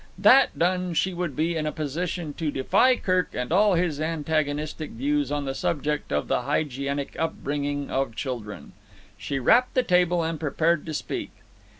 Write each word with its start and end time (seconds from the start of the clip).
That 0.17 0.57
done, 0.57 0.95
she 0.95 1.13
would 1.13 1.35
be 1.35 1.55
in 1.55 1.67
a 1.67 1.71
position 1.71 2.33
to 2.33 2.49
defy 2.49 2.95
Kirk 2.95 3.35
and 3.35 3.51
all 3.51 3.75
his 3.75 4.01
antagonistic 4.01 4.89
views 4.89 5.31
on 5.31 5.45
the 5.45 5.53
subject 5.53 6.11
of 6.11 6.27
the 6.27 6.41
hygienic 6.41 7.15
upbringing 7.19 7.91
of 7.91 8.15
children. 8.15 8.71
She 9.15 9.37
rapped 9.37 9.75
the 9.75 9.83
table 9.83 10.23
and 10.23 10.39
prepared 10.39 10.87
to 10.87 10.95
speak. 10.95 11.29